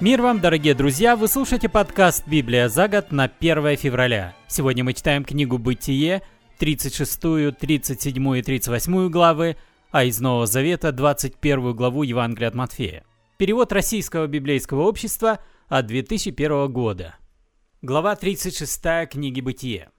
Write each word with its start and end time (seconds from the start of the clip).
Мир 0.00 0.22
вам, 0.22 0.40
дорогие 0.40 0.74
друзья! 0.74 1.16
Вы 1.16 1.26
слушаете 1.26 1.68
подкаст 1.68 2.22
«Библия 2.28 2.68
за 2.68 2.86
год» 2.86 3.10
на 3.10 3.24
1 3.24 3.76
февраля. 3.76 4.32
Сегодня 4.46 4.84
мы 4.84 4.92
читаем 4.92 5.24
книгу 5.24 5.58
«Бытие», 5.58 6.22
36, 6.58 7.58
37 7.58 8.38
и 8.38 8.42
38 8.42 9.08
главы, 9.10 9.56
а 9.90 10.04
из 10.04 10.20
Нового 10.20 10.46
Завета 10.46 10.92
21 10.92 11.74
главу 11.74 12.04
Евангелия 12.04 12.46
от 12.46 12.54
Матфея. 12.54 13.02
Перевод 13.38 13.72
Российского 13.72 14.28
библейского 14.28 14.82
общества 14.82 15.40
от 15.66 15.86
2001 15.86 16.72
года. 16.72 17.16
Глава 17.82 18.14
36 18.14 19.10
книги 19.10 19.40
«Бытие». 19.40 19.90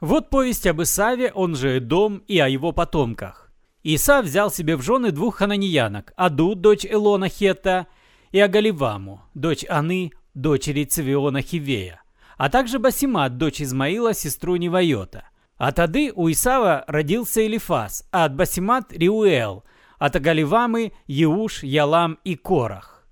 Вот 0.00 0.30
повесть 0.30 0.66
об 0.66 0.82
Исаве, 0.82 1.30
он 1.30 1.54
же 1.54 1.78
Дом, 1.78 2.24
и 2.26 2.40
о 2.40 2.48
его 2.48 2.72
потомках. 2.72 3.52
Иса 3.84 4.20
взял 4.20 4.50
себе 4.50 4.76
в 4.76 4.82
жены 4.82 5.12
двух 5.12 5.36
хананьянок, 5.36 6.12
Аду, 6.16 6.56
дочь 6.56 6.84
Элона 6.84 7.28
Хета, 7.28 7.86
и 8.34 8.40
Агаливаму, 8.40 9.22
дочь 9.34 9.64
Аны, 9.68 10.10
дочери 10.34 10.82
Цивиона 10.82 11.40
Хивея, 11.40 12.02
а 12.36 12.50
также 12.50 12.80
Басимат, 12.80 13.38
дочь 13.38 13.62
Измаила, 13.62 14.12
сестру 14.12 14.56
Невайота. 14.56 15.28
От 15.56 15.78
Ады 15.78 16.12
у 16.12 16.28
Исава 16.28 16.84
родился 16.88 17.46
Элифас, 17.46 18.08
а 18.10 18.24
от 18.24 18.34
Басимат– 18.34 18.86
Риуэл, 18.92 19.62
от 20.00 20.16
Агаливамы– 20.16 20.92
Еуш, 21.06 21.62
Ялам 21.62 22.18
и 22.24 22.34
Корах. 22.34 23.06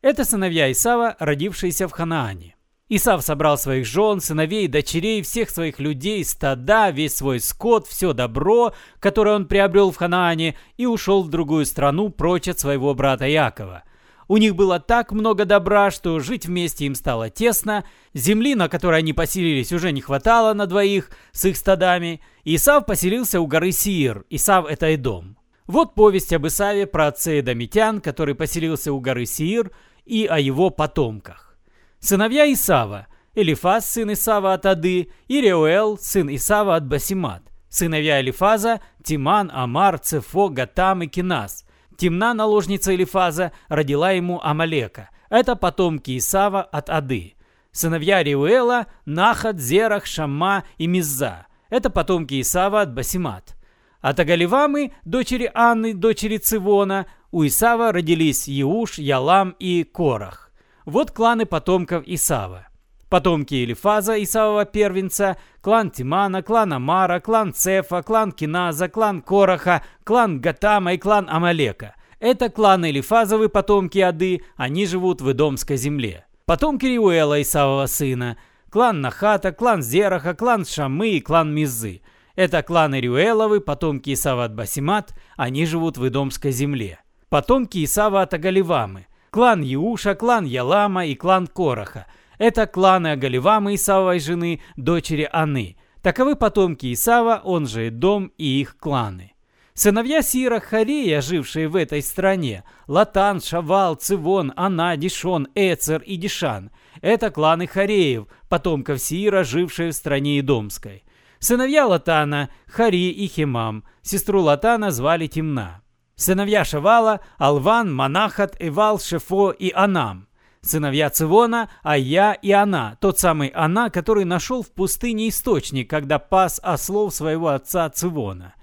Это 0.00 0.24
сыновья 0.24 0.72
Исава, 0.72 1.14
родившиеся 1.20 1.86
в 1.86 1.92
Ханаане. 1.92 2.56
Исав 2.88 3.22
собрал 3.22 3.56
своих 3.56 3.86
жен, 3.86 4.20
сыновей, 4.20 4.66
дочерей, 4.66 5.22
всех 5.22 5.50
своих 5.50 5.78
людей, 5.78 6.24
стада, 6.24 6.90
весь 6.90 7.14
свой 7.14 7.38
скот, 7.38 7.86
все 7.86 8.12
добро, 8.12 8.74
которое 8.98 9.36
он 9.36 9.46
приобрел 9.46 9.92
в 9.92 9.96
Ханаане, 9.98 10.56
и 10.78 10.86
ушел 10.86 11.22
в 11.22 11.28
другую 11.28 11.64
страну 11.64 12.10
прочь 12.10 12.48
от 12.48 12.58
своего 12.58 12.92
брата 12.92 13.26
Якова– 13.26 13.84
у 14.28 14.36
них 14.36 14.54
было 14.54 14.78
так 14.78 15.12
много 15.12 15.44
добра, 15.44 15.90
что 15.90 16.18
жить 16.20 16.46
вместе 16.46 16.86
им 16.86 16.94
стало 16.94 17.30
тесно, 17.30 17.84
земли, 18.14 18.54
на 18.54 18.68
которой 18.68 19.00
они 19.00 19.12
поселились, 19.12 19.72
уже 19.72 19.92
не 19.92 20.00
хватало 20.00 20.54
на 20.54 20.66
двоих 20.66 21.10
с 21.32 21.44
их 21.44 21.56
стадами. 21.56 22.20
Исав 22.44 22.86
поселился 22.86 23.40
у 23.40 23.46
горы 23.46 23.72
Сиир, 23.72 24.24
Исав– 24.30 24.66
это 24.68 24.90
и 24.90 24.96
дом. 24.96 25.36
Вот 25.66 25.94
повесть 25.94 26.32
об 26.32 26.46
Исаве 26.46 26.86
про 26.86 27.08
отца 27.08 27.38
Эдомитян, 27.38 28.00
который 28.00 28.34
поселился 28.34 28.92
у 28.92 29.00
горы 29.00 29.26
Сиир, 29.26 29.70
и 30.04 30.26
о 30.26 30.38
его 30.38 30.70
потомках. 30.70 31.56
Сыновья 32.00 32.52
Исава– 32.52 33.06
Элифаз, 33.34 33.88
сын 33.88 34.12
Исава 34.12 34.52
от 34.52 34.66
Ады, 34.66 35.10
и 35.26 35.40
Реуэл, 35.40 35.96
сын 35.98 36.34
Исава 36.34 36.76
от 36.76 36.86
Басимат. 36.86 37.42
Сыновья 37.68 38.20
Элифаза– 38.20 38.80
Тиман, 39.02 39.50
Амар, 39.54 39.98
Цефо, 39.98 40.48
Гатам 40.48 41.02
и 41.02 41.06
Кинас– 41.06 41.64
Темна 42.02 42.34
наложница 42.34 42.92
Элифаза 42.96 43.52
родила 43.68 44.10
ему 44.10 44.40
Амалека. 44.42 45.10
Это 45.30 45.54
потомки 45.54 46.18
Исава 46.18 46.60
от 46.62 46.90
Ады. 46.90 47.36
Сыновья 47.70 48.24
Риуэла– 48.24 48.88
Нахат, 49.06 49.60
Зерах, 49.60 50.04
Шамма 50.04 50.64
и 50.78 50.88
Мизза. 50.88 51.46
Это 51.70 51.90
потомки 51.90 52.40
Исава 52.40 52.80
от 52.80 52.92
Басимат. 52.92 53.54
От 54.00 54.18
Агаливамы, 54.18 54.94
дочери 55.04 55.48
Анны, 55.54 55.94
дочери 55.94 56.38
Цивона, 56.38 57.06
у 57.30 57.46
Исава 57.46 57.92
родились 57.92 58.48
Иуш, 58.48 58.98
Ялам 58.98 59.54
и 59.60 59.84
Корах. 59.84 60.50
Вот 60.84 61.12
кланы 61.12 61.46
потомков 61.46 62.02
Исава 62.06 62.66
потомки 63.12 63.62
Элифаза, 63.62 64.22
Исавова 64.22 64.64
первенца, 64.64 65.36
клан 65.60 65.90
Тимана, 65.90 66.42
клан 66.42 66.72
Амара, 66.72 67.20
клан 67.20 67.52
Цефа, 67.52 68.02
клан 68.02 68.32
Киназа, 68.32 68.88
клан 68.88 69.20
Кораха, 69.20 69.82
клан 70.04 70.40
Гатама 70.40 70.94
и 70.94 70.98
клан 70.98 71.28
Амалека. 71.28 71.94
Это 72.20 72.48
кланы 72.48 72.88
Элифазовы, 72.88 73.50
потомки 73.50 73.98
Ады, 73.98 74.40
они 74.56 74.86
живут 74.86 75.20
в 75.20 75.30
Идомской 75.30 75.76
земле. 75.76 76.24
Потомки 76.46 76.86
Риуэла, 76.86 77.42
Исавова 77.42 77.84
сына, 77.84 78.38
клан 78.70 79.02
Нахата, 79.02 79.52
клан 79.52 79.82
Зераха, 79.82 80.34
клан 80.34 80.64
Шамы 80.64 81.10
и 81.10 81.20
клан 81.20 81.54
Мизы. 81.54 82.00
Это 82.34 82.62
кланы 82.62 82.98
Рюэловы, 82.98 83.60
потомки 83.60 84.14
Исава 84.14 84.44
от 84.44 84.54
Басимат, 84.54 85.14
они 85.36 85.66
живут 85.66 85.98
в 85.98 86.08
Идомской 86.08 86.52
земле. 86.52 86.98
Потомки 87.28 87.84
Исава 87.84 88.22
от 88.22 88.32
Агаливамы, 88.32 89.06
клан 89.30 89.62
Иуша, 89.62 90.14
клан 90.14 90.46
Ялама 90.46 91.04
и 91.04 91.14
клан 91.14 91.46
Кораха– 91.46 92.06
это 92.42 92.66
кланы 92.66 93.12
Агаливамы 93.12 93.76
Исавовой 93.76 94.18
жены, 94.18 94.60
дочери 94.76 95.28
Аны. 95.32 95.76
Таковы 96.02 96.34
потомки 96.34 96.92
Исава, 96.92 97.40
он 97.44 97.68
же 97.68 97.90
Дом 97.90 98.32
и 98.36 98.60
их 98.60 98.76
кланы. 98.78 99.34
Сыновья 99.74 100.22
Сира 100.22 100.58
Харея, 100.58 101.20
жившие 101.20 101.68
в 101.68 101.76
этой 101.76 102.02
стране, 102.02 102.64
Латан, 102.88 103.40
Шавал, 103.40 103.94
Цивон, 103.94 104.52
Ана, 104.56 104.96
Дишон, 104.96 105.46
Эцер 105.54 106.02
и 106.02 106.16
Дишан– 106.16 106.72
это 107.00 107.30
кланы 107.30 107.68
Хареев, 107.68 108.26
потомков 108.48 109.00
Сира, 109.00 109.44
жившие 109.44 109.92
в 109.92 109.94
стране 109.94 110.40
Идомской. 110.40 111.04
Сыновья 111.38 111.86
Латана– 111.86 112.50
Хари 112.66 113.10
и 113.10 113.28
Химам, 113.28 113.84
сестру 114.02 114.42
Латана 114.42 114.90
звали 114.90 115.28
Темна. 115.28 115.82
Сыновья 116.16 116.64
Шавала– 116.64 117.20
Алван, 117.38 117.94
Манахат, 117.94 118.56
Эвал, 118.58 118.98
Шефо 118.98 119.52
и 119.52 119.70
Анам– 119.72 120.26
сыновья 120.62 121.10
Цивона, 121.10 121.68
а 121.82 121.96
я 121.96 122.32
и 122.32 122.52
она, 122.52 122.96
тот 123.00 123.18
самый 123.18 123.48
она, 123.48 123.90
который 123.90 124.24
нашел 124.24 124.62
в 124.62 124.70
пустыне 124.70 125.28
источник, 125.28 125.90
когда 125.90 126.18
пас 126.18 126.60
ослов 126.62 127.14
своего 127.14 127.48
отца 127.48 127.90
Цивона. 127.90 128.54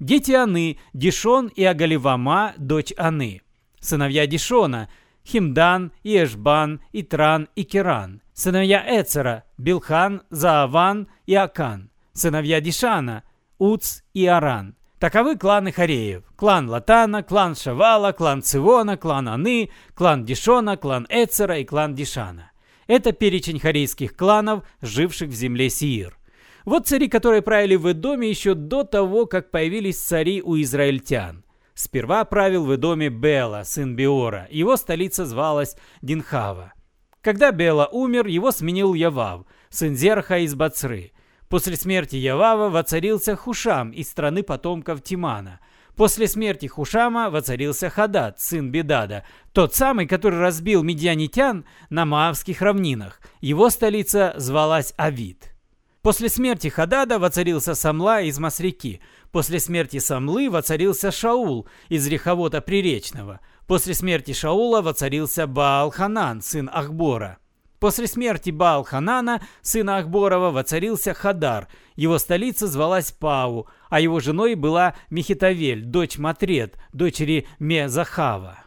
Дети 0.00 0.32
Аны, 0.32 0.78
Дишон 0.92 1.48
и 1.48 1.64
Агаливама, 1.64 2.54
дочь 2.58 2.92
Аны. 2.96 3.40
Сыновья 3.80 4.26
Дишона, 4.26 4.88
Химдан, 5.26 5.92
Ешбан, 6.02 6.80
Итран 6.92 7.48
и 7.54 7.64
Керан. 7.64 8.20
Сыновья 8.34 8.84
Эцера, 8.86 9.44
Билхан, 9.56 10.22
Зааван 10.30 11.08
и 11.26 11.34
Акан. 11.34 11.90
Сыновья 12.12 12.60
Дишана, 12.60 13.22
Уц 13.58 14.02
и 14.12 14.26
Аран. 14.26 14.74
Таковы 15.04 15.36
кланы 15.36 15.70
Хареев. 15.70 16.22
Клан 16.34 16.70
Латана, 16.70 17.22
клан 17.22 17.54
Шавала, 17.54 18.12
клан 18.12 18.40
Цивона, 18.40 18.96
клан 18.96 19.28
Аны, 19.28 19.68
клан 19.94 20.24
Дишона, 20.24 20.78
клан 20.78 21.06
Эцера 21.10 21.58
и 21.58 21.64
клан 21.66 21.94
Дишана. 21.94 22.52
Это 22.86 23.12
перечень 23.12 23.60
харейских 23.60 24.16
кланов, 24.16 24.64
живших 24.80 25.28
в 25.28 25.34
земле 25.34 25.68
Сиир. 25.68 26.16
Вот 26.64 26.86
цари, 26.86 27.08
которые 27.08 27.42
правили 27.42 27.76
в 27.76 27.92
Эдоме 27.92 28.30
еще 28.30 28.54
до 28.54 28.82
того, 28.82 29.26
как 29.26 29.50
появились 29.50 29.98
цари 29.98 30.40
у 30.40 30.58
израильтян. 30.62 31.44
Сперва 31.74 32.24
правил 32.24 32.64
в 32.64 32.74
Эдоме 32.74 33.10
Бела, 33.10 33.64
сын 33.64 33.94
Биора. 33.94 34.48
Его 34.50 34.78
столица 34.78 35.26
звалась 35.26 35.76
Динхава. 36.00 36.72
Когда 37.20 37.52
Бела 37.52 37.90
умер, 37.92 38.26
его 38.26 38.52
сменил 38.52 38.94
Явав, 38.94 39.44
сын 39.68 39.96
Зерха 39.96 40.38
из 40.38 40.54
Бацры. 40.54 41.12
После 41.48 41.76
смерти 41.76 42.16
Явава 42.16 42.70
воцарился 42.70 43.36
Хушам 43.36 43.90
из 43.90 44.08
страны 44.08 44.42
потомков 44.42 45.02
Тимана. 45.02 45.60
После 45.96 46.26
смерти 46.26 46.66
Хушама 46.66 47.30
воцарился 47.30 47.88
Хадад, 47.88 48.40
сын 48.40 48.70
Бедада, 48.70 49.24
тот 49.52 49.74
самый, 49.74 50.06
который 50.08 50.40
разбил 50.40 50.82
медианитян 50.82 51.64
на 51.90 52.04
Маавских 52.04 52.60
равнинах. 52.62 53.20
Его 53.40 53.70
столица 53.70 54.34
звалась 54.36 54.92
Авид. 54.96 55.54
После 56.02 56.28
смерти 56.28 56.68
Хадада 56.68 57.18
воцарился 57.18 57.74
Самла 57.74 58.22
из 58.22 58.38
Масреки. 58.38 59.00
После 59.30 59.58
смерти 59.58 59.98
Самлы 59.98 60.50
воцарился 60.50 61.10
Шаул 61.10 61.68
из 61.88 62.06
Реховота 62.08 62.60
Приречного. 62.60 63.40
После 63.66 63.94
смерти 63.94 64.32
Шаула 64.32 64.82
воцарился 64.82 65.46
Баал-Ханан, 65.46 66.42
сын 66.42 66.68
Ахбора. 66.70 67.38
После 67.84 68.06
смерти 68.06 68.48
Баал-Ханана, 68.48 69.42
сына 69.60 69.98
Ахборова, 69.98 70.50
воцарился 70.50 71.12
Хадар. 71.12 71.68
Его 71.96 72.16
столица 72.16 72.66
звалась 72.66 73.12
Пау, 73.12 73.68
а 73.90 74.00
его 74.00 74.20
женой 74.20 74.54
была 74.54 74.94
Мехитавель, 75.10 75.84
дочь 75.84 76.16
Матрет, 76.16 76.78
дочери 76.94 77.46
Мезахава. 77.58 78.60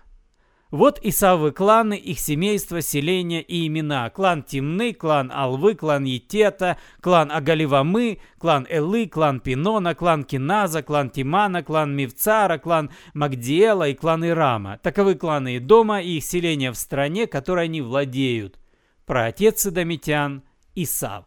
Вот 0.70 1.00
Исавы 1.02 1.52
кланы, 1.52 1.96
их 1.96 2.20
семейства, 2.20 2.80
селения 2.82 3.42
и 3.42 3.66
имена. 3.66 4.08
Клан 4.12 4.44
Тимны, 4.44 4.94
клан 4.94 5.32
Алвы, 5.34 5.74
клан 5.74 6.04
Етета, 6.04 6.78
клан 7.02 7.32
Агаливамы, 7.32 8.20
клан 8.38 8.68
Элы, 8.70 9.08
клан 9.08 9.40
Пинона, 9.40 9.96
клан 9.96 10.26
Киназа, 10.26 10.84
клан 10.84 11.10
Тимана, 11.10 11.64
клан 11.64 11.96
Мивцара, 11.96 12.60
клан 12.60 12.92
Магдиэла 13.16 13.90
и 13.90 13.96
клан 13.96 14.24
Ирама. 14.28 14.78
Таковы 14.84 15.16
кланы 15.16 15.60
дома 15.60 16.04
и 16.04 16.18
их 16.18 16.24
селения 16.24 16.72
в 16.72 16.78
стране, 16.78 17.26
которой 17.26 17.66
они 17.66 17.82
владеют 17.82 18.60
про 19.08 19.28
отец 19.28 19.62
Садомитян 19.62 20.44
Исав. 20.76 21.24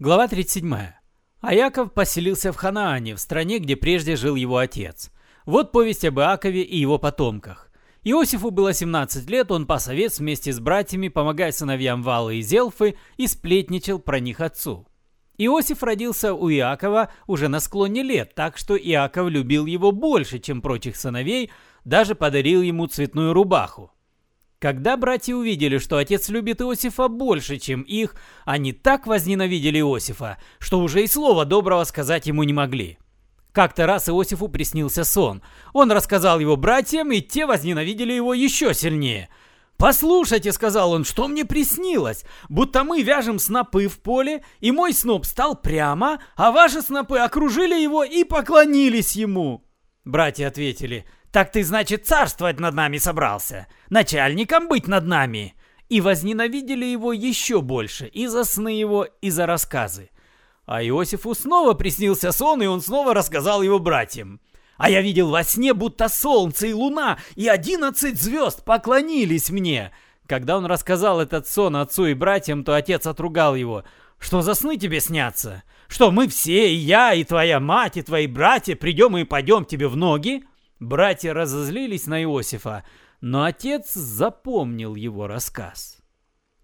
Глава 0.00 0.26
37. 0.26 0.74
А 1.40 1.54
Яков 1.54 1.92
поселился 1.94 2.52
в 2.52 2.56
Ханаане, 2.56 3.14
в 3.14 3.20
стране, 3.20 3.60
где 3.60 3.76
прежде 3.76 4.16
жил 4.16 4.34
его 4.34 4.58
отец. 4.58 5.12
Вот 5.46 5.70
повесть 5.70 6.04
об 6.04 6.18
Иакове 6.18 6.62
и 6.62 6.76
его 6.76 6.98
потомках. 6.98 7.70
Иосифу 8.02 8.50
было 8.50 8.72
17 8.72 9.30
лет, 9.30 9.52
он 9.52 9.66
пас 9.66 9.86
овец 9.86 10.18
вместе 10.18 10.52
с 10.52 10.58
братьями, 10.58 11.06
помогая 11.06 11.52
сыновьям 11.52 12.02
Валы 12.02 12.38
и 12.38 12.42
Зелфы, 12.42 12.96
и 13.16 13.28
сплетничал 13.28 14.00
про 14.00 14.18
них 14.18 14.40
отцу. 14.40 14.88
Иосиф 15.38 15.84
родился 15.84 16.34
у 16.34 16.50
Иакова 16.50 17.12
уже 17.28 17.46
на 17.46 17.60
склоне 17.60 18.02
лет, 18.02 18.34
так 18.34 18.56
что 18.56 18.76
Иаков 18.76 19.28
любил 19.28 19.66
его 19.66 19.92
больше, 19.92 20.40
чем 20.40 20.60
прочих 20.60 20.96
сыновей, 20.96 21.52
даже 21.84 22.16
подарил 22.16 22.62
ему 22.62 22.88
цветную 22.88 23.32
рубаху. 23.32 23.92
Когда 24.60 24.98
братья 24.98 25.34
увидели, 25.34 25.78
что 25.78 25.96
отец 25.96 26.28
любит 26.28 26.60
Иосифа 26.60 27.08
больше, 27.08 27.56
чем 27.56 27.80
их, 27.80 28.14
они 28.44 28.74
так 28.74 29.06
возненавидели 29.06 29.78
Иосифа, 29.78 30.36
что 30.58 30.80
уже 30.80 31.02
и 31.02 31.06
слова 31.06 31.46
доброго 31.46 31.84
сказать 31.84 32.26
ему 32.26 32.42
не 32.42 32.52
могли. 32.52 32.98
Как-то 33.52 33.86
раз 33.86 34.10
Иосифу 34.10 34.48
приснился 34.48 35.04
сон. 35.04 35.40
Он 35.72 35.90
рассказал 35.90 36.40
его 36.40 36.56
братьям, 36.56 37.10
и 37.10 37.22
те 37.22 37.46
возненавидели 37.46 38.12
его 38.12 38.34
еще 38.34 38.74
сильнее. 38.74 39.30
«Послушайте»,— 39.78 40.52
сказал 40.52 40.92
он,— 40.92 41.04
«что 41.06 41.26
мне 41.26 41.46
приснилось? 41.46 42.24
Будто 42.50 42.84
мы 42.84 43.00
вяжем 43.00 43.38
снопы 43.38 43.88
в 43.88 43.98
поле, 43.98 44.44
и 44.60 44.72
мой 44.72 44.92
сноп 44.92 45.24
стал 45.24 45.56
прямо, 45.56 46.20
а 46.36 46.52
ваши 46.52 46.82
снопы 46.82 47.16
окружили 47.16 47.80
его 47.80 48.04
и 48.04 48.24
поклонились 48.24 49.16
ему». 49.16 49.64
Братья 50.04 50.48
ответили, 50.48 51.06
«Так 51.32 51.52
ты, 51.52 51.62
значит, 51.62 52.06
царствовать 52.06 52.58
над 52.58 52.74
нами 52.74 52.98
собрался, 52.98 53.66
начальником 53.88 54.68
быть 54.68 54.88
над 54.88 55.06
нами». 55.06 55.54
И 55.88 56.00
возненавидели 56.00 56.84
его 56.84 57.12
еще 57.12 57.62
больше 57.62 58.06
и 58.06 58.28
за 58.28 58.44
сны 58.44 58.68
его, 58.68 59.08
и 59.20 59.28
за 59.30 59.46
рассказы. 59.46 60.10
А 60.64 60.84
Иосифу 60.84 61.34
снова 61.34 61.74
приснился 61.74 62.30
сон, 62.30 62.62
и 62.62 62.66
он 62.66 62.80
снова 62.80 63.12
рассказал 63.12 63.60
его 63.60 63.80
братьям. 63.80 64.40
А 64.76 64.88
я 64.88 65.02
видел 65.02 65.30
во 65.30 65.42
сне, 65.42 65.74
будто 65.74 66.08
солнце 66.08 66.68
и 66.68 66.72
луна 66.72 67.18
и 67.34 67.48
одиннадцать 67.48 68.22
звезд 68.22 68.64
поклонились 68.64 69.50
мне. 69.50 69.90
Когда 70.28 70.56
он 70.56 70.64
рассказал 70.64 71.20
этот 71.20 71.48
сон 71.48 71.74
отцу 71.74 72.06
и 72.06 72.14
братьям, 72.14 72.62
то 72.62 72.76
отец 72.76 73.06
отругал 73.06 73.56
его. 73.56 73.82
Что 74.20 74.42
за 74.42 74.54
сны 74.54 74.76
тебе 74.76 75.00
снятся? 75.00 75.64
Что 75.88 76.12
мы 76.12 76.28
все, 76.28 76.72
и 76.72 76.76
я, 76.76 77.14
и 77.14 77.24
твоя 77.24 77.58
мать, 77.58 77.96
и 77.96 78.02
твои 78.02 78.28
братья, 78.28 78.76
придем 78.76 79.16
и 79.16 79.24
пойдем 79.24 79.64
тебе 79.64 79.88
в 79.88 79.96
ноги? 79.96 80.44
Братья 80.80 81.34
разозлились 81.34 82.06
на 82.06 82.22
Иосифа, 82.22 82.84
но 83.20 83.44
отец 83.44 83.92
запомнил 83.92 84.94
его 84.94 85.26
рассказ. 85.26 85.98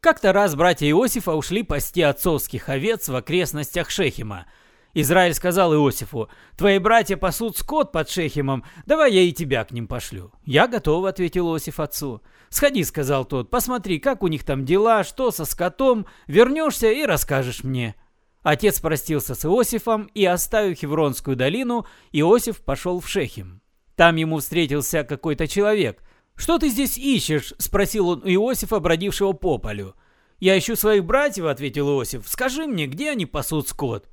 Как-то 0.01 0.33
раз 0.33 0.55
братья 0.55 0.89
Иосифа 0.89 1.35
ушли 1.35 1.63
пасти 1.63 2.01
отцовских 2.01 2.71
овец 2.71 3.09
в 3.09 3.15
окрестностях 3.15 3.91
Шехима. 3.91 4.47
Израиль 4.95 5.35
сказал 5.35 5.75
Иосифу, 5.75 6.31
«Твои 6.57 6.79
братья 6.79 7.19
пасут 7.19 7.59
скот 7.59 7.93
под 7.93 8.09
Шехимом, 8.09 8.65
давай 8.87 9.13
я 9.13 9.21
и 9.21 9.33
тебя 9.33 9.63
к 9.67 9.73
ним 9.73 9.87
пошлю». 9.87 10.33
«Я 10.47 10.67
готов»,— 10.67 11.05
ответил 11.07 11.53
Иосиф 11.53 11.79
отцу. 11.79 12.23
«Сходи»,— 12.49 12.85
сказал 12.85 13.27
тот,— 13.27 13.51
«посмотри, 13.51 13.99
как 13.99 14.23
у 14.23 14.29
них 14.29 14.45
там 14.45 14.65
дела, 14.65 15.05
что 15.05 15.31
со 15.31 15.45
скотом, 15.45 16.07
вернешься 16.27 16.91
и 16.91 17.05
расскажешь 17.05 17.65
мне». 17.65 17.95
Отец 18.43 18.81
простился 18.81 19.35
с 19.35 19.45
Иосифом, 19.45 20.05
и, 20.15 20.25
оставив 20.25 20.79
Хевронскую 20.79 21.37
долину, 21.37 21.87
Иосиф 22.13 22.63
пошел 22.63 23.01
в 23.01 23.09
Шехим. 23.09 23.61
Там 23.97 24.17
ему 24.17 24.39
встретился 24.39 25.05
какой-то 25.05 25.49
человек— 25.49 26.03
«Что 26.37 26.59
ты 26.59 26.69
здесь 26.69 26.99
ищешь?»– 26.99 27.55
спросил 27.59 28.09
он 28.09 28.23
у 28.23 28.29
Иосифа, 28.29 28.79
бродившего 28.79 29.33
по 29.33 29.59
полю. 29.59 29.95
«Я 30.39 30.59
ищу 30.59 30.77
своих 30.77 31.05
братьев»,– 31.05 31.45
ответил 31.47 31.89
Иосиф. 31.89 32.29
«Скажи 32.29 32.67
мне, 32.67 32.87
где 32.87 33.11
они 33.11 33.25
пасут 33.25 33.69
скот?» 33.69 34.09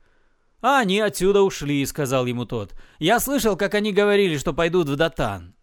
«А 0.62 0.80
они 0.80 1.02
отсюда 1.02 1.42
ушли»,– 1.42 1.86
сказал 1.86 2.26
ему 2.26 2.46
тот. 2.46 2.74
«Я 2.98 3.20
слышал, 3.20 3.58
как 3.58 3.74
они 3.74 3.92
говорили, 3.92 4.38
что 4.38 4.54
пойдут 4.54 4.88
в 4.88 4.96
Датан». 4.96 5.54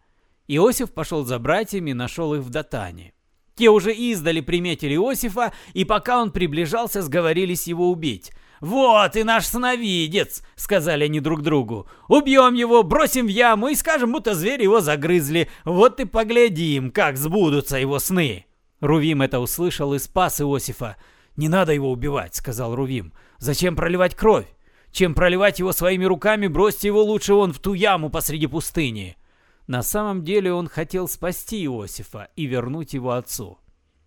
Иосиф 0.48 0.92
пошел 0.92 1.24
за 1.24 1.38
братьями 1.38 1.92
нашел 1.92 2.34
их 2.34 2.42
в 2.42 2.50
Датане. 2.50 3.14
Те 3.54 3.70
уже 3.70 3.94
издали 3.94 4.42
приметили 4.42 4.94
Иосифа, 4.94 5.54
и 5.72 5.86
пока 5.86 6.20
он 6.20 6.30
приближался, 6.30 7.00
сговорились 7.00 7.66
его 7.66 7.90
убить. 7.90 8.32
«Вот 8.60 9.16
и 9.16 9.24
наш 9.24 9.46
сновидец!»— 9.46 10.42
сказали 10.54 11.04
они 11.04 11.20
друг 11.20 11.42
другу. 11.42 11.88
«Убьем 12.08 12.54
его, 12.54 12.82
бросим 12.82 13.26
в 13.26 13.30
яму 13.30 13.68
и 13.68 13.74
скажем, 13.74 14.12
будто 14.12 14.34
звери 14.34 14.64
его 14.64 14.80
загрызли. 14.80 15.48
Вот 15.64 15.98
и 16.00 16.04
поглядим, 16.04 16.90
как 16.90 17.16
сбудутся 17.16 17.78
его 17.78 17.98
сны!» 17.98 18.44
Рувим 18.80 19.22
это 19.22 19.40
услышал 19.40 19.94
и 19.94 19.98
спас 19.98 20.40
Иосифа. 20.40 20.96
«Не 21.36 21.48
надо 21.48 21.72
его 21.72 21.90
убивать»,— 21.90 22.34
сказал 22.36 22.74
Рувим. 22.74 23.14
«Зачем 23.38 23.76
проливать 23.76 24.14
кровь? 24.14 24.46
Чем 24.92 25.14
проливать 25.14 25.58
его 25.58 25.72
своими 25.72 26.04
руками, 26.04 26.46
бросьте 26.46 26.88
его 26.88 27.02
лучше 27.02 27.32
вон 27.32 27.52
в 27.52 27.60
ту 27.60 27.72
яму 27.72 28.10
посреди 28.10 28.46
пустыни». 28.46 29.16
На 29.66 29.82
самом 29.82 30.24
деле 30.24 30.52
он 30.52 30.68
хотел 30.68 31.06
спасти 31.06 31.64
Иосифа 31.64 32.28
и 32.34 32.46
вернуть 32.46 32.92
его 32.92 33.12
отцу. 33.12 33.58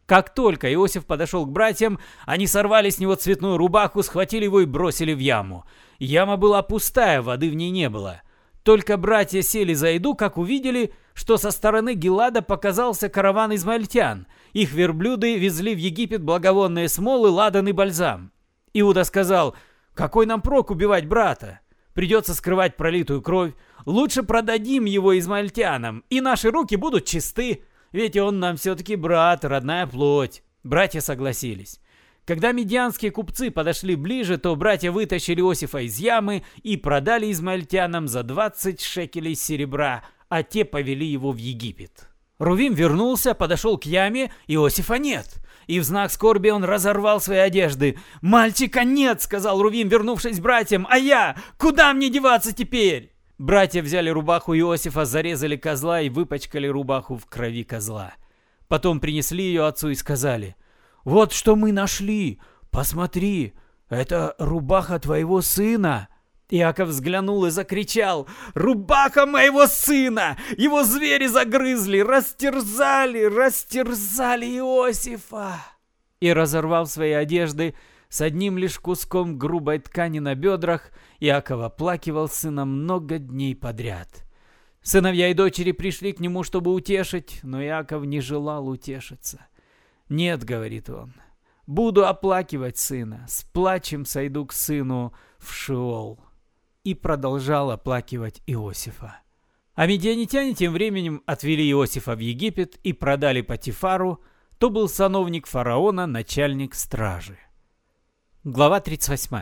Как 0.06 0.34
только 0.34 0.72
Иосиф 0.74 1.06
подошел 1.06 1.46
к 1.46 1.52
братьям, 1.52 2.00
они 2.26 2.46
сорвали 2.46 2.90
с 2.90 3.00
него 3.00 3.16
цветную 3.16 3.58
рубаху, 3.58 4.04
схватили 4.04 4.44
его 4.46 4.62
и 4.62 4.66
бросили 4.66 5.14
в 5.14 5.20
яму. 5.20 5.66
Яма 6.00 6.36
была 6.36 6.62
пустая, 6.62 7.22
воды 7.22 7.50
в 7.50 7.56
ней 7.56 7.72
не 7.72 7.90
было. 7.90 8.22
Только 8.64 8.98
братья 8.98 9.42
сели 9.42 9.74
за 9.74 9.90
еду, 9.90 10.16
как 10.16 10.38
увидели, 10.38 10.94
что 11.14 11.38
со 11.38 11.52
стороны 11.52 11.94
Гелада 11.94 12.42
показался 12.42 13.10
караван 13.10 13.56
измаильтян. 13.56 14.28
Их 14.54 14.72
верблюды 14.74 15.38
везли 15.38 15.76
в 15.76 15.78
Египет 15.78 16.22
благовонные 16.22 16.90
смолы, 16.90 17.30
ладан 17.30 17.68
и 17.68 17.72
бальзам. 17.72 18.32
Иуда 18.74 19.04
сказал, 19.04 19.56
«Какой 19.94 20.26
нам 20.26 20.42
прок 20.42 20.72
убивать 20.72 21.08
брата? 21.08 21.60
Придется 21.94 22.34
скрывать 22.34 22.76
пролитую 22.76 23.22
кровь. 23.22 23.54
Лучше 23.86 24.24
продадим 24.24 24.86
его 24.86 25.18
измаильтянам, 25.18 26.04
и 26.10 26.20
наши 26.20 26.50
руки 26.50 26.76
будут 26.76 27.06
чисты». 27.06 27.64
Ведь 27.94 28.18
он 28.18 28.40
нам 28.40 28.58
все-таки 28.58 28.96
брат, 28.96 29.46
родная 29.46 29.88
плоть. 29.88 30.44
Братья 30.64 31.00
согласились. 31.00 31.80
Когда 32.26 32.52
медианские 32.52 33.12
купцы 33.12 33.52
подошли 33.52 33.96
ближе, 33.96 34.38
то 34.38 34.56
братья 34.56 34.92
вытащили 34.92 35.42
Иосифа 35.42 35.80
из 35.80 35.98
ямы 36.00 36.44
и 36.64 36.76
продали 36.76 37.32
измаильтянам 37.32 38.08
за 38.08 38.24
20 38.24 38.82
шекелей 38.82 39.36
серебра, 39.36 40.04
а 40.30 40.42
те 40.42 40.66
повели 40.66 41.06
его 41.06 41.32
в 41.32 41.38
Египет. 41.38 42.08
Рувим 42.40 42.74
вернулся, 42.74 43.36
подошел 43.36 43.78
к 43.78 43.86
яме, 43.86 44.32
Иосифа 44.48 44.98
нет. 44.98 45.28
И 45.68 45.80
в 45.80 45.84
знак 45.84 46.12
скорби 46.12 46.50
он 46.50 46.64
разорвал 46.64 47.22
свои 47.22 47.38
одежды. 47.38 47.98
«Мальчика 48.22 48.84
нет!»— 48.84 49.22
сказал 49.22 49.62
Рувим, 49.62 49.88
вернувшись 49.88 50.40
братьям. 50.40 50.88
«А 50.90 50.98
я? 50.98 51.36
Куда 51.58 51.94
мне 51.94 52.10
деваться 52.10 52.54
теперь?» 52.54 53.13
Братья 53.38 53.82
взяли 53.82 54.10
рубаху 54.10 54.56
Иосифа, 54.56 55.06
зарезали 55.06 55.56
козла 55.56 56.02
и 56.02 56.10
выпачкали 56.10 56.68
рубаху 56.68 57.18
в 57.18 57.26
крови 57.26 57.64
козла. 57.64 58.14
Потом 58.68 59.00
принесли 59.00 59.44
ее 59.44 59.66
отцу 59.66 59.90
и 59.90 59.96
сказали, 59.96 60.56
«Вот 61.04 61.34
что 61.34 61.56
мы 61.56 61.72
нашли! 61.72 62.40
Посмотри, 62.70 63.54
это 63.90 64.36
рубаха 64.38 65.00
твоего 65.00 65.42
сына!» 65.42 66.10
Иаков 66.50 66.90
взглянул 66.90 67.46
и 67.46 67.50
закричал, 67.50 68.28
«Рубаха 68.54 69.26
моего 69.26 69.66
сына! 69.66 70.38
Его 70.56 70.84
звери 70.84 71.26
загрызли, 71.26 72.00
растерзали, 72.00 73.24
растерзали 73.24 74.46
Иосифа!» 74.46 75.56
И, 76.20 76.32
разорвав 76.32 76.88
свои 76.88 77.12
одежды, 77.12 77.76
с 78.14 78.22
одним 78.22 78.60
лишь 78.60 78.78
куском 78.78 79.40
грубой 79.40 79.80
ткани 79.80 80.20
на 80.20 80.36
бедрах, 80.36 80.92
Иаков 81.20 81.64
оплакивал 81.64 82.30
сына 82.30 82.64
много 82.64 83.18
дней 83.18 83.56
подряд. 83.56 84.24
Сыновья 84.84 85.30
и 85.30 85.34
дочери 85.34 85.72
пришли 85.72 86.14
к 86.14 86.20
нему, 86.20 86.44
чтобы 86.44 86.76
утешить, 86.76 87.40
но 87.42 87.60
Иаков 87.60 88.06
не 88.06 88.22
желал 88.22 88.68
утешиться. 88.68 89.48
«Нет»,— 90.10 90.44
говорит 90.46 90.92
он,— 90.92 91.16
«буду 91.66 92.06
оплакивать 92.06 92.78
сына, 92.78 93.26
с 93.28 93.42
плачем 93.46 94.06
сойду 94.06 94.46
к 94.46 94.54
сыну 94.54 95.12
в 95.40 95.52
Шиол». 95.52 96.20
И 96.84 96.94
продолжал 96.94 97.72
оплакивать 97.72 98.44
Иосифа. 98.46 99.22
А 99.74 99.88
медианитяне 99.88 100.54
тем 100.54 100.74
временем 100.74 101.24
отвели 101.26 101.68
Иосифа 101.72 102.14
в 102.14 102.20
Египет 102.20 102.76
и 102.84 102.94
продали 102.94 103.42
Патифару, 103.42 104.22
то 104.60 104.70
был 104.70 104.88
сановник 104.88 105.48
фараона, 105.48 106.06
начальник 106.06 106.76
стражи. 106.76 107.40
Глава 108.46 108.82
38. 108.82 109.38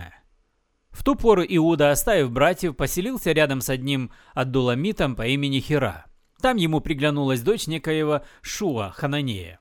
В 0.92 1.04
ту 1.04 1.16
пору 1.16 1.44
Иуда, 1.44 1.90
оставив 1.90 2.30
братьев, 2.32 2.76
поселился 2.76 3.32
рядом 3.32 3.60
с 3.60 3.70
одним 3.72 4.12
аддуламитом 4.36 5.16
по 5.16 5.26
имени 5.26 5.60
Хира. 5.60 6.06
Там 6.40 6.58
ему 6.58 6.82
приглянулась 6.82 7.42
дочь 7.42 7.66
некоего 7.66 8.22
Шуа, 8.44 8.92
Хананея. 8.92 9.60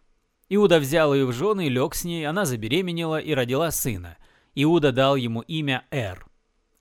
Иуда 0.51 0.79
взял 0.79 1.15
ее 1.15 1.25
в 1.25 1.33
жены 1.33 1.71
лег 1.71 1.95
с 1.95 2.05
ней, 2.05 2.27
она 2.27 2.45
забеременела 2.45 3.19
и 3.19 3.33
родила 3.33 3.71
сына. 3.71 4.19
Иуда 4.55 4.93
дал 4.93 5.17
ему 5.17 5.41
имя 5.41 5.87
Эр. 5.91 6.27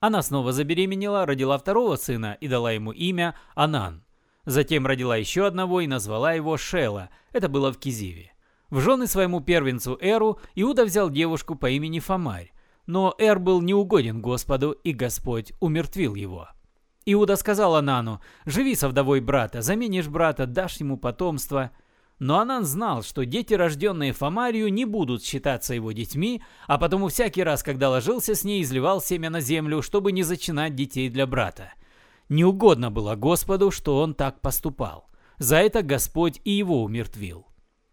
Она 0.02 0.22
снова 0.22 0.52
забеременела, 0.52 1.26
родила 1.26 1.58
второго 1.58 1.96
сына 1.96 2.36
и 2.42 2.50
дала 2.50 2.74
ему 2.74 2.92
имя 2.92 3.36
Анан. 3.56 4.04
Затем 4.44 4.86
родила 4.86 5.16
еще 5.16 5.48
одного 5.48 5.80
и 5.80 5.88
назвала 5.88 6.34
его 6.34 6.58
Шела, 6.58 7.10
это 7.32 7.48
было 7.48 7.72
в 7.72 7.78
Кизиве. 7.78 8.34
В 8.70 8.82
жены 8.82 9.08
своему 9.08 9.42
первенцу 9.42 9.98
Эру 10.00 10.40
Иуда 10.56 10.86
взял 10.86 11.10
девушку 11.10 11.56
по 11.56 11.70
имени 11.70 12.00
Фомарь, 12.00 12.52
но 12.86 13.16
Эр 13.18 13.40
был 13.40 13.62
неугоден 13.62 14.22
Господу, 14.22 14.72
и 14.72 14.94
Господь 14.94 15.54
умертвил 15.60 16.16
его. 16.16 16.50
Иуда 17.06 17.36
сказал 17.36 17.76
Анану, 17.76 18.22
«Живи 18.46 18.76
со 18.76 18.88
вдовой 18.88 19.22
брата, 19.22 19.62
заменишь 19.62 20.08
брата, 20.08 20.46
дашь 20.46 20.78
ему 20.78 20.98
потомство». 20.98 21.72
Но 22.20 22.40
Анан 22.40 22.66
знал, 22.66 23.02
что 23.02 23.26
дети, 23.26 23.54
рожденные 23.54 24.12
Фомарию, 24.12 24.72
не 24.72 24.84
будут 24.84 25.24
считаться 25.24 25.74
его 25.74 25.94
детьми, 25.94 26.44
а 26.68 26.78
потому 26.78 27.08
всякий 27.08 27.44
раз, 27.44 27.64
когда 27.64 27.90
ложился 27.90 28.36
с 28.36 28.44
ней, 28.44 28.62
изливал 28.62 29.02
семя 29.02 29.30
на 29.30 29.40
землю, 29.40 29.82
чтобы 29.82 30.12
не 30.12 30.24
зачинать 30.24 30.76
детей 30.76 31.10
для 31.10 31.26
брата. 31.26 31.74
Неугодно 32.28 32.92
было 32.92 33.16
Господу, 33.16 33.72
что 33.72 34.02
он 34.02 34.14
так 34.14 34.42
поступал. 34.42 35.08
За 35.38 35.56
это 35.56 35.82
Господь 35.82 36.42
и 36.44 36.52
его 36.52 36.84
умертвил. 36.84 37.49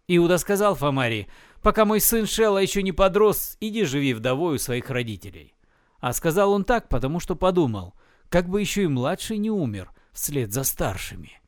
Иуда 0.09 0.37
сказал 0.37 0.75
Фомаре, 0.75 1.27
«Пока 1.61 1.83
мой 1.83 1.99
сын 1.99 2.25
Шела 2.25 2.59
еще 2.59 2.81
не 2.81 2.93
подрос, 2.93 3.57
иди 3.59 3.83
живи 3.83 4.13
вдовой 4.13 4.55
у 4.55 4.57
своих 4.57 4.89
родителей». 4.89 5.53
А 5.99 6.13
сказал 6.13 6.53
он 6.53 6.63
так, 6.63 6.87
потому 6.87 7.19
что 7.19 7.35
подумал, 7.35 7.93
как 8.29 8.47
бы 8.47 8.61
еще 8.61 8.83
и 8.83 8.87
младший 8.87 9.37
не 9.37 9.51
умер 9.51 9.91
вслед 10.13 10.53
за 10.53 10.63
старшими. 10.63 11.41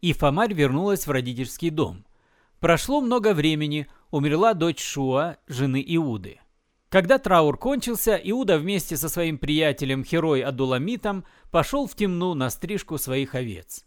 И 0.00 0.12
Фомарь 0.12 0.54
вернулась 0.54 1.06
в 1.06 1.10
родительский 1.10 1.70
дом. 1.70 2.04
Прошло 2.60 3.00
много 3.00 3.34
времени, 3.34 3.88
умерла 4.12 4.54
дочь 4.54 4.82
Шуа, 4.82 5.38
жены 5.48 5.82
Иуды. 5.84 6.38
Когда 6.90 7.18
траур 7.18 7.58
кончился, 7.58 8.14
Иуда 8.16 8.58
вместе 8.58 8.96
со 8.96 9.08
своим 9.08 9.38
приятелем 9.38 10.04
Херой 10.04 10.42
Адуламитом 10.42 11.24
пошел 11.50 11.88
в 11.88 11.96
темну 11.96 12.34
на 12.34 12.48
стрижку 12.50 12.96
своих 12.96 13.34
овец. 13.34 13.84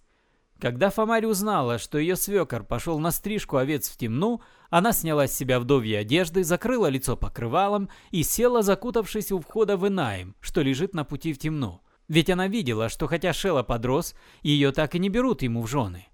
Когда 0.62 0.92
Фомарь 0.92 1.26
узнала, 1.26 1.80
что 1.80 1.98
ее 1.98 2.16
свекор 2.16 2.64
пошел 2.64 3.00
на 3.00 3.10
стрижку 3.10 3.58
овец 3.58 3.90
в 3.90 3.98
темну, 3.98 4.44
она 4.70 4.92
сняла 4.92 5.26
с 5.26 5.36
себя 5.36 5.60
вдовьи 5.60 5.96
одежды, 5.96 6.44
закрыла 6.44 6.86
лицо 6.86 7.18
покрывалом 7.18 7.90
и 8.12 8.22
села, 8.22 8.62
закутавшись 8.62 9.32
у 9.32 9.40
входа 9.40 9.76
в 9.76 9.88
Инаим, 9.88 10.36
что 10.40 10.62
лежит 10.62 10.94
на 10.94 11.04
пути 11.04 11.34
в 11.34 11.40
темну. 11.40 11.82
Ведь 12.08 12.30
она 12.30 12.48
видела, 12.48 12.90
что 12.90 13.08
хотя 13.08 13.34
Шела 13.34 13.64
подрос, 13.64 14.14
ее 14.44 14.72
так 14.72 14.94
и 14.94 15.00
не 15.00 15.10
берут 15.10 15.42
ему 15.42 15.64
в 15.64 15.68
жены. 15.68 16.10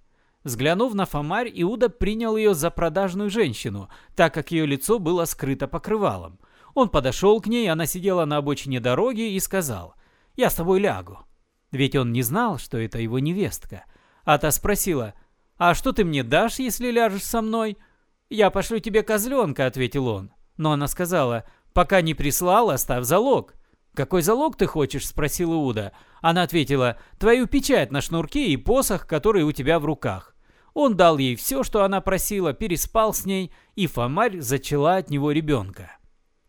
Взглянув 0.46 0.94
на 0.94 1.06
Фомарь, 1.06 1.52
Иуда 1.54 1.90
принял 1.90 2.38
ее 2.38 2.54
за 2.54 2.72
продажную 2.72 3.30
женщину, 3.30 3.90
так 4.16 4.34
как 4.34 4.52
ее 4.52 4.66
лицо 4.66 4.98
было 4.98 5.26
скрыто 5.26 5.68
покрывалом. 5.68 6.40
Он 6.74 6.88
подошел 6.88 7.42
к 7.42 7.48
ней, 7.48 7.70
она 7.70 7.86
сидела 7.86 8.24
на 8.24 8.38
обочине 8.38 8.80
дороги 8.80 9.30
и 9.30 9.40
сказал, 9.42 9.96
«Я 10.38 10.50
с 10.50 10.56
тобой 10.56 10.80
лягу». 10.80 11.20
Ведь 11.72 11.98
он 11.98 12.14
не 12.14 12.22
знал, 12.22 12.60
что 12.60 12.78
это 12.78 12.98
его 13.00 13.20
невестка. 13.20 13.84
А 14.28 14.38
та 14.40 14.52
спросила, 14.52 15.14
«А 15.58 15.74
что 15.74 15.94
ты 15.94 16.04
мне 16.04 16.22
дашь, 16.22 16.60
если 16.60 16.92
ляжешь 16.92 17.24
со 17.24 17.42
мной?» 17.42 17.78
«Я 18.30 18.50
пошлю 18.50 18.80
тебе 18.80 19.02
козленка»,— 19.02 19.66
ответил 19.68 20.06
он. 20.10 20.34
Но 20.58 20.74
она 20.74 20.90
сказала, 20.90 21.46
«Пока 21.72 22.02
не 22.02 22.14
прислал, 22.14 22.70
оставь 22.70 23.06
залог». 23.06 23.56
«Какой 23.94 24.22
залог 24.22 24.58
ты 24.58 24.66
хочешь?»— 24.66 25.08
спросил 25.08 25.54
Иуда. 25.54 25.94
Она 26.20 26.42
ответила, 26.42 26.98
«Твою 27.18 27.48
печать 27.48 27.90
на 27.94 28.02
шнурке 28.02 28.48
и 28.48 28.58
посох, 28.58 29.08
который 29.08 29.44
у 29.44 29.54
тебя 29.54 29.80
в 29.80 29.86
руках». 29.86 30.36
Он 30.74 30.98
дал 30.98 31.18
ей 31.18 31.38
все, 31.38 31.64
что 31.64 31.86
она 31.86 32.02
просила, 32.02 32.52
переспал 32.52 33.14
с 33.14 33.26
ней, 33.26 33.54
и 33.76 33.88
Фомарь 33.88 34.42
зачала 34.42 34.98
от 34.98 35.10
него 35.10 35.32
ребенка. 35.32 35.94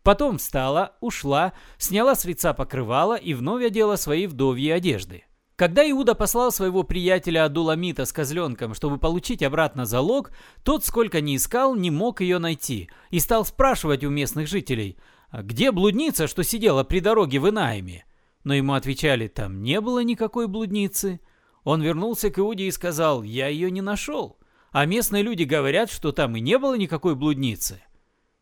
Потом 0.03 0.37
встала, 0.37 0.97
ушла, 0.99 1.53
сняла 1.77 2.15
с 2.15 2.25
лица 2.25 2.53
покрывало 2.53 3.15
и 3.15 3.33
вновь 3.33 3.63
одела 3.63 3.95
свои 3.95 4.27
вдовьи 4.27 4.69
одежды. 4.69 5.23
Когда 5.59 5.83
Иуда 5.91 6.15
послал 6.15 6.53
своего 6.53 6.83
приятеля 6.83 7.43
Адуламита 7.43 8.05
с 8.05 8.13
козленком, 8.13 8.73
чтобы 8.73 8.97
получить 8.97 9.43
обратно 9.43 9.85
залог, 9.85 10.31
тот, 10.63 10.85
сколько 10.85 11.19
ни 11.19 11.35
искал, 11.35 11.75
не 11.75 11.91
мог 11.91 12.21
ее 12.21 12.39
найти 12.39 12.89
и 13.09 13.19
стал 13.19 13.43
спрашивать 13.43 14.05
у 14.05 14.09
местных 14.09 14.47
жителей, 14.47 14.97
«А 15.29 15.43
где 15.43 15.73
блудница, 15.73 16.27
что 16.27 16.45
сидела 16.45 16.85
при 16.85 17.01
дороге 17.01 17.39
в 17.41 17.49
Инаиме? 17.49 18.05
Но 18.45 18.53
ему 18.53 18.71
отвечали, 18.71 19.27
там 19.27 19.61
не 19.61 19.81
было 19.81 20.01
никакой 20.01 20.47
блудницы. 20.47 21.19
Он 21.65 21.81
вернулся 21.81 22.29
к 22.29 22.39
Иуде 22.39 22.67
и 22.67 22.71
сказал, 22.71 23.23
я 23.23 23.49
ее 23.49 23.69
не 23.69 23.81
нашел, 23.81 24.39
а 24.71 24.85
местные 24.85 25.23
люди 25.23 25.43
говорят, 25.43 25.91
что 25.91 26.13
там 26.13 26.37
и 26.37 26.39
не 26.39 26.57
было 26.57 26.77
никакой 26.77 27.15
блудницы. 27.15 27.81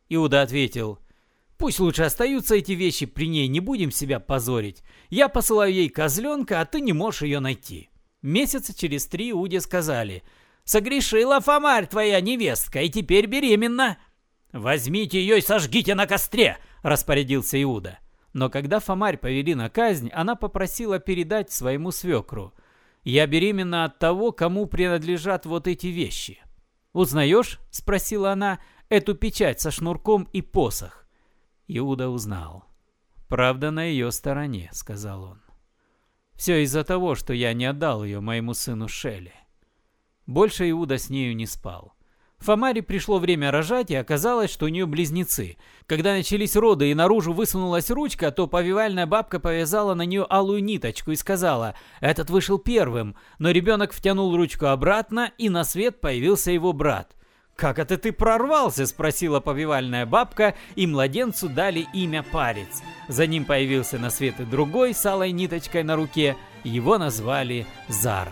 Иуда 0.08 0.44
ответил, 0.44 1.00
Пусть 1.58 1.80
лучше 1.80 2.04
остаются 2.04 2.56
эти 2.56 2.74
вещи 2.74 3.08
при 3.08 3.28
ней, 3.28 3.48
не 3.48 3.60
будем 3.60 3.92
себя 3.92 4.20
позорить. 4.20 4.84
Я 5.10 5.28
посылаю 5.28 5.74
ей 5.74 5.90
козленка, 5.90 6.62
а 6.62 6.66
ты 6.66 6.82
не 6.82 6.94
можешь 6.94 7.24
ее 7.24 7.40
найти. 7.40 7.90
Месяца 8.22 8.78
через 8.78 9.08
три 9.08 9.34
Уде 9.34 9.60
сказали, 9.60 10.24
«Согрешила 10.64 11.40
Фомарь 11.40 11.88
твоя 11.88 12.22
невестка, 12.22 12.82
и 12.82 12.90
теперь 12.90 13.26
беременна». 13.26 13.98
«Возьмите 14.54 15.20
ее 15.20 15.40
и 15.40 15.42
сожгите 15.42 15.96
на 15.96 16.06
костре»,— 16.06 16.58
распорядился 16.84 17.62
Иуда. 17.62 18.00
Но 18.34 18.50
когда 18.50 18.80
Фомарь 18.80 19.18
повели 19.18 19.56
на 19.56 19.70
казнь, 19.70 20.10
она 20.14 20.36
попросила 20.36 21.00
передать 21.00 21.52
своему 21.52 21.92
свекру. 21.92 22.54
«Я 23.04 23.26
беременна 23.26 23.86
от 23.86 23.98
того, 23.98 24.32
кому 24.32 24.68
принадлежат 24.68 25.46
вот 25.46 25.68
эти 25.68 25.88
вещи». 25.88 26.40
«Узнаешь?»— 26.94 27.60
спросила 27.72 28.32
она. 28.32 28.60
«Эту 28.90 29.16
печать 29.16 29.60
со 29.60 29.72
шнурком 29.72 30.28
и 30.34 30.42
посох». 30.42 31.07
Иуда 31.68 32.10
узнал. 32.10 32.66
«Правда 33.28 33.72
на 33.72 33.84
ее 33.84 34.12
стороне»,— 34.12 34.70
сказал 34.74 35.24
он. 35.24 35.42
«Все 36.36 36.64
из-за 36.64 36.84
того, 36.84 37.16
что 37.16 37.34
я 37.34 37.54
не 37.54 37.66
отдал 37.66 38.04
ее 38.04 38.22
моему 38.22 38.54
сыну 38.54 38.88
Шелли». 38.88 39.34
Больше 40.26 40.70
Иуда 40.70 40.98
с 40.98 41.10
нею 41.10 41.36
не 41.36 41.46
спал. 41.46 41.94
Фомаре 42.40 42.84
пришло 42.84 43.18
время 43.18 43.50
рожать, 43.52 43.90
и 43.90 43.96
оказалось, 43.96 44.52
что 44.52 44.66
у 44.66 44.70
нее 44.70 44.86
близнецы. 44.86 45.58
Когда 45.88 46.14
начались 46.14 46.56
роды 46.56 46.92
и 46.92 46.94
наружу 46.94 47.34
высунулась 47.34 47.90
ручка, 47.90 48.32
то 48.32 48.48
повивальная 48.48 49.08
бабка 49.08 49.40
повязала 49.40 49.96
на 49.96 50.04
нее 50.04 50.26
алую 50.30 50.64
ниточку 50.64 51.12
и 51.12 51.16
сказала, 51.16 51.76
«Этот 52.00 52.30
вышел 52.30 52.60
первым», 52.60 53.16
но 53.40 53.50
ребенок 53.52 53.92
втянул 53.92 54.36
ручку 54.36 54.68
обратно, 54.68 55.32
и 55.38 55.50
на 55.50 55.64
свет 55.64 56.00
появился 56.00 56.52
его 56.52 56.74
брат. 56.74 57.16
«Как 57.58 57.80
это 57.80 57.98
ты 57.98 58.12
прорвался?»– 58.12 58.86
спросила 58.88 59.40
повивальная 59.40 60.06
бабка, 60.06 60.54
и 60.76 60.86
младенцу 60.86 61.50
дали 61.50 61.88
имя 61.92 62.22
Парец. 62.22 62.84
За 63.08 63.26
ним 63.26 63.46
появился 63.46 63.98
на 63.98 64.12
свет 64.12 64.40
и 64.40 64.44
другой 64.44 64.94
с 64.94 65.04
алой 65.08 65.32
ниточкой 65.32 65.82
на 65.82 65.96
руке, 65.96 66.38
его 66.64 67.00
назвали 67.00 67.66
Зарах. 67.88 68.32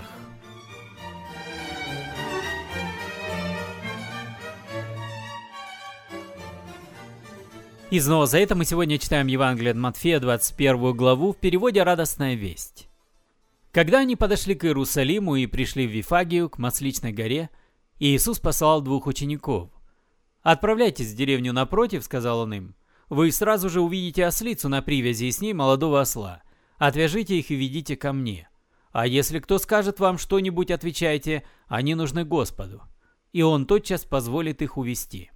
И 7.90 8.00
снова 8.00 8.28
за 8.28 8.38
это 8.38 8.54
мы 8.54 8.64
сегодня 8.64 9.00
читаем 9.00 9.26
Евангелие 9.26 9.72
от 9.72 9.78
Матфея, 9.78 10.20
21 10.20 10.96
главу, 10.96 11.34
в 11.34 11.38
переводе 11.38 11.82
«Радостная 11.82 12.36
весть». 12.36 12.90
Когда 13.72 14.00
они 14.00 14.16
подошли 14.16 14.54
к 14.54 14.66
Иерусалиму 14.66 15.36
и 15.36 15.48
пришли 15.48 15.88
в 15.88 15.92
Вифагию, 15.92 16.48
к 16.48 16.60
Масличной 16.60 17.12
горе– 17.12 17.50
Иисус 18.00 18.40
послал 18.40 18.82
двух 18.82 19.08
учеников. 19.08 19.70
«Отправляйтесь 20.42 21.14
в 21.14 21.16
деревню 21.16 21.54
напротив»,— 21.54 22.04
сказал 22.06 22.40
он 22.40 22.54
им. 22.54 22.76
«Вы 23.10 23.32
сразу 23.32 23.70
же 23.70 23.82
увидите 23.82 24.26
ослицу 24.26 24.68
на 24.68 24.82
привязи 24.82 25.26
и 25.26 25.32
с 25.32 25.40
ней 25.40 25.54
молодого 25.54 26.02
осла. 26.02 26.44
Отвяжите 26.78 27.40
их 27.40 27.52
и 27.52 27.56
ведите 27.56 27.96
ко 27.96 28.12
мне. 28.12 28.50
А 28.92 29.08
если 29.08 29.40
кто 29.40 29.58
скажет 29.60 30.00
вам 30.00 30.18
что-нибудь, 30.18 30.72
отвечайте, 30.72 31.44
они 31.68 31.96
нужны 31.96 32.26
Господу. 32.26 32.84
И 33.32 33.42
он 33.42 33.66
тотчас 33.66 34.04
позволит 34.04 34.62
их 34.62 34.78
увести». 34.78 35.32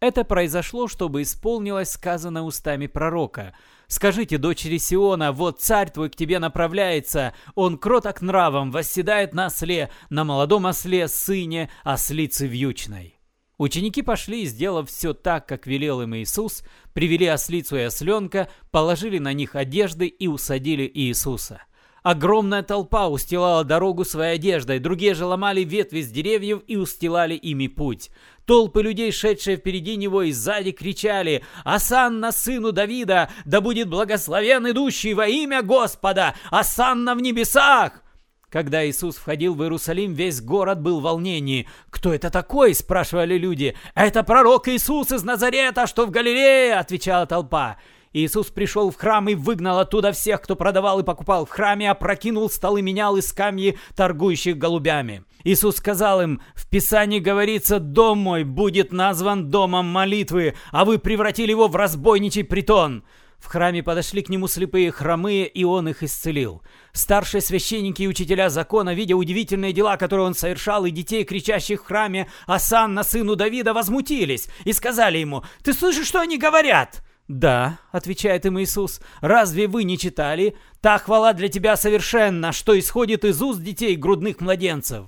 Это 0.00 0.24
произошло, 0.24 0.88
чтобы 0.88 1.22
исполнилось 1.22 1.92
сказанное 1.92 2.42
устами 2.42 2.86
пророка. 2.88 3.56
«Скажите 3.86 4.38
дочери 4.38 4.78
Сиона, 4.78 5.32
вот 5.32 5.60
царь 5.60 5.90
твой 5.90 6.10
к 6.10 6.16
тебе 6.16 6.38
направляется, 6.38 7.34
он 7.54 7.78
кроток 7.78 8.22
нравом, 8.22 8.70
восседает 8.70 9.34
на 9.34 9.46
осле, 9.46 9.90
на 10.10 10.24
молодом 10.24 10.66
осле, 10.66 11.08
сыне, 11.08 11.70
ослицы 11.84 12.46
вьючной». 12.46 13.14
Ученики 13.56 14.02
пошли, 14.02 14.46
сделав 14.46 14.88
все 14.88 15.14
так, 15.14 15.46
как 15.46 15.66
велел 15.66 16.02
им 16.02 16.16
Иисус, 16.16 16.64
привели 16.92 17.26
ослицу 17.26 17.76
и 17.76 17.82
осленка, 17.82 18.48
положили 18.72 19.18
на 19.18 19.32
них 19.32 19.54
одежды 19.54 20.06
и 20.06 20.26
усадили 20.26 20.90
Иисуса. 20.92 21.62
Огромная 22.04 22.62
толпа 22.62 23.08
устилала 23.08 23.64
дорогу 23.64 24.04
своей 24.04 24.34
одеждой, 24.34 24.78
другие 24.78 25.14
же 25.14 25.24
ломали 25.24 25.62
ветви 25.62 26.02
с 26.02 26.10
деревьев 26.10 26.60
и 26.66 26.76
устилали 26.76 27.32
ими 27.32 27.66
путь. 27.66 28.10
Толпы 28.44 28.82
людей, 28.82 29.10
шедшие 29.10 29.56
впереди 29.56 29.96
него 29.96 30.20
и 30.20 30.30
сзади, 30.30 30.72
кричали 30.72 31.42
«Асанна, 31.64 32.30
сыну 32.30 32.72
Давида, 32.72 33.30
да 33.46 33.62
будет 33.62 33.88
благословен 33.88 34.70
идущий 34.70 35.14
во 35.14 35.26
имя 35.26 35.62
Господа! 35.62 36.34
Асанна 36.50 37.14
в 37.14 37.22
небесах!» 37.22 38.02
Когда 38.50 38.86
Иисус 38.86 39.16
входил 39.16 39.54
в 39.54 39.62
Иерусалим, 39.62 40.12
весь 40.12 40.42
город 40.42 40.82
был 40.82 41.00
в 41.00 41.04
волнении. 41.04 41.66
«Кто 41.88 42.12
это 42.12 42.28
такой?»– 42.28 42.74
спрашивали 42.74 43.38
люди. 43.38 43.74
«Это 43.94 44.22
пророк 44.24 44.68
Иисус 44.68 45.10
из 45.10 45.24
Назарета, 45.24 45.86
что 45.86 46.04
в 46.04 46.10
Галилее!»– 46.10 46.74
отвечала 46.78 47.24
толпа. 47.24 47.78
Иисус 48.14 48.46
пришел 48.46 48.92
в 48.92 48.96
храм 48.96 49.28
и 49.28 49.34
выгнал 49.34 49.80
оттуда 49.80 50.12
всех, 50.12 50.40
кто 50.40 50.54
продавал 50.54 51.00
и 51.00 51.04
покупал 51.04 51.44
в 51.44 51.50
храме, 51.50 51.90
опрокинул 51.90 52.48
столы, 52.48 52.80
менял 52.80 53.16
из 53.16 53.32
камни 53.32 53.76
торгующих 53.96 54.56
голубями. 54.56 55.24
Иисус 55.42 55.76
сказал 55.76 56.22
им, 56.22 56.40
в 56.54 56.68
Писании 56.70 57.18
говорится, 57.18 57.80
«Дом 57.80 58.18
мой 58.18 58.44
будет 58.44 58.92
назван 58.92 59.50
домом 59.50 59.86
молитвы, 59.86 60.54
а 60.70 60.84
вы 60.84 60.98
превратили 60.98 61.50
его 61.50 61.66
в 61.66 61.74
разбойничий 61.74 62.44
притон». 62.44 63.04
В 63.40 63.46
храме 63.46 63.82
подошли 63.82 64.22
к 64.22 64.30
нему 64.30 64.46
слепые 64.46 64.90
хромые, 64.90 65.46
и 65.48 65.64
он 65.64 65.88
их 65.88 66.02
исцелил. 66.02 66.62
Старшие 66.92 67.42
священники 67.42 68.02
и 68.02 68.08
учителя 68.08 68.48
закона, 68.48 68.94
видя 68.94 69.16
удивительные 69.16 69.72
дела, 69.72 69.98
которые 69.98 70.26
он 70.26 70.34
совершал, 70.34 70.86
и 70.86 70.90
детей, 70.90 71.24
кричащих 71.24 71.82
в 71.82 71.84
храме 71.84 72.30
«Асан 72.46 72.94
на 72.94 73.02
сыну 73.02 73.34
Давида», 73.34 73.74
возмутились 73.74 74.48
и 74.64 74.72
сказали 74.72 75.18
ему 75.18 75.42
«Ты 75.62 75.74
слышишь, 75.74 76.06
что 76.06 76.20
они 76.20 76.38
говорят?» 76.38 77.02
«Да»,— 77.28 77.78
отвечает 77.92 78.44
им 78.44 78.60
Иисус,— 78.60 79.00
«разве 79.20 79.66
вы 79.66 79.84
не 79.84 79.96
читали? 79.96 80.56
Та 80.80 80.98
хвала 80.98 81.32
для 81.32 81.48
тебя 81.48 81.76
совершенна, 81.76 82.52
что 82.52 82.78
исходит 82.78 83.24
из 83.24 83.40
уст 83.40 83.62
детей 83.62 83.96
грудных 83.96 84.40
младенцев». 84.40 85.06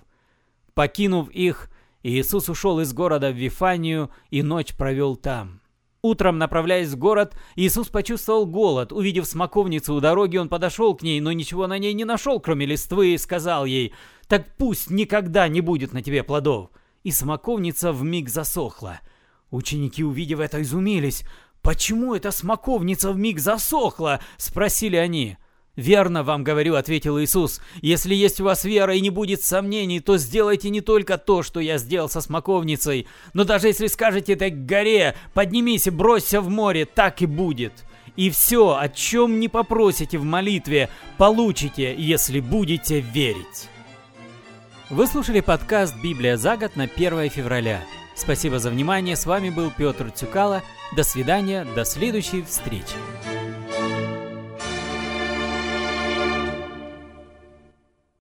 Покинув 0.73 1.31
их, 1.31 1.71
Иисус 2.03 2.49
ушел 2.49 2.81
из 2.81 2.93
города 2.93 3.31
в 3.31 3.37
Вифанию 3.37 4.11
и 4.31 4.43
ночь 4.43 4.75
провел 4.75 5.17
там. 5.17 5.61
Утром, 6.03 6.39
направляясь 6.39 6.91
в 6.91 6.97
город, 6.99 7.37
Иисус 7.57 7.89
почувствовал 7.89 8.47
голод. 8.47 8.93
Увидев 8.93 9.27
смоковницу 9.27 9.93
у 9.93 10.01
дороги, 10.01 10.37
он 10.37 10.49
подошел 10.49 10.95
к 10.95 11.03
ней, 11.03 11.21
но 11.21 11.33
ничего 11.33 11.67
на 11.67 11.79
ней 11.79 11.95
не 11.95 12.05
нашел, 12.05 12.39
кроме 12.39 12.65
листвы, 12.65 13.15
и 13.15 13.19
сказал 13.19 13.65
ей, 13.65 13.93
«Так 14.29 14.47
пусть 14.57 14.89
никогда 14.89 15.49
не 15.49 15.61
будет 15.61 15.93
на 15.93 16.03
тебе 16.03 16.23
плодов». 16.23 16.71
И 17.03 17.11
смоковница 17.11 17.93
вмиг 17.93 18.29
засохла. 18.29 19.01
Ученики, 19.51 20.05
увидев 20.05 20.41
это, 20.41 20.63
изумились. 20.63 21.25
«Почему 21.67 22.15
эта 22.15 22.31
смоковница 22.31 23.11
вмиг 23.11 23.41
засохла?»– 23.41 24.21
спросили 24.37 24.95
они. 24.95 25.37
«Верно 25.75 26.23
вам 26.23 26.45
говорю»,— 26.45 26.75
ответил 26.77 27.19
Иисус. 27.19 27.61
«Если 27.83 28.15
есть 28.15 28.41
у 28.41 28.45
вас 28.45 28.65
вера 28.65 28.95
и 28.95 29.01
не 29.01 29.11
будет 29.11 29.43
сомнений, 29.43 29.99
то 29.99 30.17
сделайте 30.17 30.71
не 30.71 30.81
только 30.81 31.19
то, 31.19 31.43
что 31.43 31.59
я 31.59 31.79
сделал 31.79 32.09
со 32.09 32.21
смоковницей, 32.21 33.09
но 33.35 33.43
даже 33.43 33.67
если 33.67 33.89
скажете 33.89 34.35
этой 34.35 34.51
горе, 34.51 35.17
поднимись 35.35 35.89
и 35.89 35.91
бросься 35.91 36.41
в 36.41 36.49
море, 36.49 36.85
так 36.85 37.21
и 37.21 37.27
будет. 37.27 37.85
И 38.15 38.31
все, 38.31 38.77
о 38.79 38.89
чем 38.89 39.41
не 39.41 39.49
попросите 39.49 40.19
в 40.19 40.25
молитве, 40.25 40.89
получите, 41.19 41.97
если 41.99 42.39
будете 42.39 43.01
верить». 43.01 43.69
Вы 44.89 45.09
слушали 45.09 45.41
подкаст 45.41 45.97
«Библия 46.01 46.37
за 46.37 46.57
год» 46.57 46.77
на 46.77 46.85
1 46.85 47.29
февраля. 47.29 47.83
Спасибо 48.17 48.59
за 48.59 48.71
внимание, 48.71 49.15
с 49.15 49.27
вами 49.27 49.51
был 49.51 49.71
Петр 49.71 50.11
Тюкало. 50.11 50.63
До 50.97 51.05
свидания, 51.05 51.67
до 51.77 51.85
следующей 51.85 52.43
встречи. 52.43 52.97